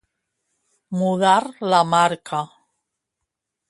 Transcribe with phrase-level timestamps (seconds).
[1.01, 1.45] Mudar
[1.75, 2.43] la marca.